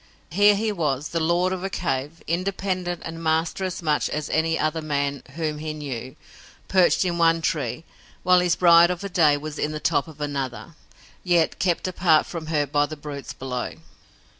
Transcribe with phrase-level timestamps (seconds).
[0.31, 4.57] Here he was, the lord of a cave, independent and master as much as any
[4.57, 6.15] other man whom he knew,
[6.67, 7.83] perched in one tree
[8.23, 10.73] while his bride of a day was in the top of another,
[11.23, 13.73] yet kept apart from her by the brutes below!